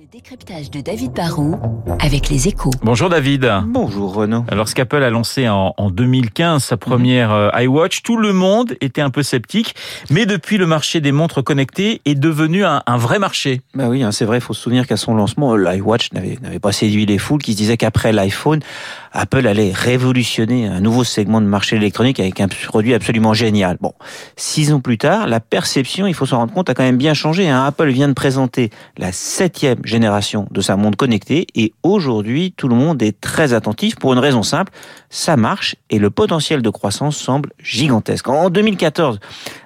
[0.00, 1.58] Le décryptage de David Barrault
[1.98, 2.70] avec les échos.
[2.82, 3.46] Bonjour David.
[3.66, 4.46] Bonjour Renaud.
[4.48, 8.76] Alors ce qu'Apple a lancé en, en 2015 sa première euh, iWatch, tout le monde
[8.80, 9.74] était un peu sceptique,
[10.08, 13.60] mais depuis le marché des montres connectées est devenu un, un vrai marché.
[13.74, 16.60] Bah oui, hein, c'est vrai, il faut se souvenir qu'à son lancement, l'iWatch n'avait n'avait
[16.60, 18.60] pas séduit les foules qui se disaient qu'après l'iPhone,
[19.12, 23.76] Apple allait révolutionner un nouveau segment de marché électronique avec un produit absolument génial.
[23.82, 23.92] Bon,
[24.36, 27.12] six ans plus tard, la perception, il faut s'en rendre compte, a quand même bien
[27.12, 27.48] changé.
[27.50, 27.64] Hein.
[27.66, 32.74] Apple vient de présenter la septième génération de sa montre connectée et aujourd'hui, tout le
[32.74, 34.72] monde est très attentif pour une raison simple,
[35.10, 38.28] ça marche et le potentiel de croissance semble gigantesque.
[38.28, 39.18] En 2014,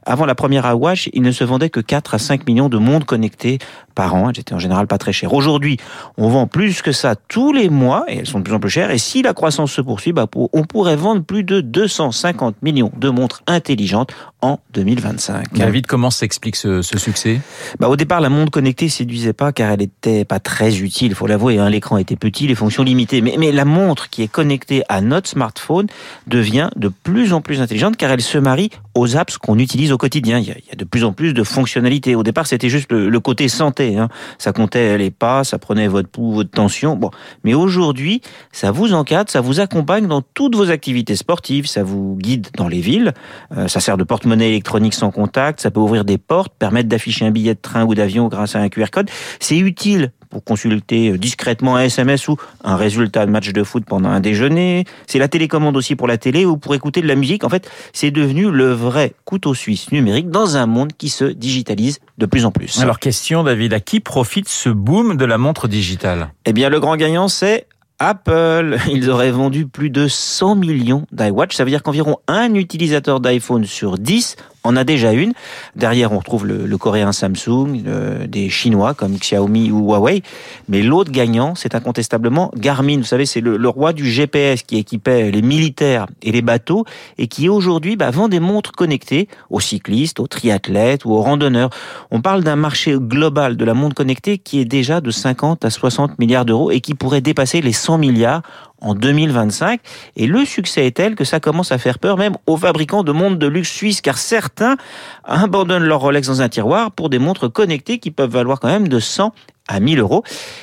[0.05, 3.07] avant la première iWatch, il ne se vendait que 4 à 5 millions de montres
[3.07, 3.59] connectées
[3.95, 4.31] par an.
[4.31, 5.33] Elles étaient en général pas très chères.
[5.33, 5.79] Aujourd'hui,
[6.17, 8.71] on vend plus que ça tous les mois et elles sont de plus en plus
[8.71, 8.91] chères.
[8.91, 13.09] Et si la croissance se poursuit, bah, on pourrait vendre plus de 250 millions de
[13.09, 15.55] montres intelligentes en 2025.
[15.55, 17.41] David, comment s'explique ce, ce, succès?
[17.79, 21.15] Bah, Au départ, la montre connectée séduisait pas car elle était pas très utile, il
[21.15, 21.59] faut l'avouer.
[21.59, 21.69] Hein.
[21.69, 23.21] L'écran était petit, les fonctions limitées.
[23.23, 25.87] Mais, mais la montre qui est connectée à notre smartphone
[26.27, 29.99] devient de plus en plus intelligente car elle se marie aux apps qu'on utilise au
[29.99, 30.39] quotidien.
[30.39, 32.15] Il y, a, de plus en plus de fonctionnalités.
[32.15, 33.97] Au départ, c'était juste le, le, côté santé.
[33.97, 34.09] Hein.
[34.39, 36.97] Ça comptait les pas, ça prenait votre pouls, votre tension.
[36.97, 37.11] Bon,
[37.43, 38.21] mais aujourd'hui,
[38.53, 42.69] ça vous encadre, ça vous accompagne dans toutes vos activités sportives, ça vous guide dans
[42.69, 43.13] les villes.
[43.57, 45.61] Euh, ça sert de porte-monnaie électronique sans contact.
[45.61, 48.61] Ça peut ouvrir des portes, permettre d'afficher un billet de train ou d'avion grâce à
[48.61, 49.11] un QR code.
[49.41, 54.09] C'est utile pour consulter discrètement un SMS ou un résultat de match de foot pendant
[54.09, 54.85] un déjeuner.
[55.07, 57.45] C'est la télécommande aussi pour la télé ou pour écouter de la musique.
[57.45, 62.01] En fait, c'est devenu le vrai couteau suisse numérique dans un monde qui se digitalise
[62.19, 62.81] de plus en plus.
[62.81, 66.33] Alors question David, à qui profite ce boom de la montre digitale?
[66.47, 67.69] Eh bien le grand gagnant c'est
[68.01, 71.55] Apple, ils auraient vendu plus de 100 millions d'iWatch.
[71.55, 75.35] Ça veut dire qu'environ un utilisateur d'iPhone sur 10 en a déjà une.
[75.77, 80.23] Derrière, on retrouve le, le coréen Samsung, le, des Chinois comme Xiaomi ou Huawei.
[80.69, 82.97] Mais l'autre gagnant, c'est incontestablement Garmin.
[82.97, 86.85] Vous savez, c'est le, le, roi du GPS qui équipait les militaires et les bateaux
[87.19, 91.71] et qui aujourd'hui bah, vend des montres connectées aux cyclistes, aux triathlètes ou aux randonneurs.
[92.11, 95.71] On parle d'un marché global de la montre connectée qui est déjà de 50 à
[95.71, 98.43] 60 milliards d'euros et qui pourrait dépasser les 100 milliards
[98.85, 99.81] en 2025.
[100.17, 103.13] Et le succès est tel que ça commence à faire peur même aux fabricants de
[103.13, 104.77] montres de luxe suisses, car certains
[105.25, 108.89] abandonnent leur Rolex dans un tiroir pour des montres connectées qui peuvent valoir quand même
[108.89, 109.33] de 100
[109.67, 110.23] à 1000 euros.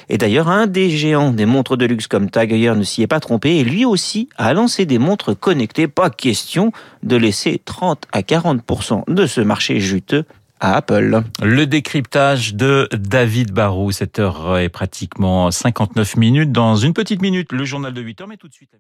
[0.10, 3.08] Et d'ailleurs, un des géants des montres de luxe comme Tag Heuer ne s'y est
[3.08, 5.88] pas trompé et lui aussi a lancé des montres connectées.
[5.88, 6.72] Pas question
[7.02, 10.26] de laisser 30 à 40% de ce marché juteux
[10.62, 11.24] à Apple.
[11.44, 16.52] Le décryptage de David Barou, cette heure est pratiquement 59 minutes.
[16.52, 18.72] Dans une petite minute, le journal de 8 heures, mais tout de suite.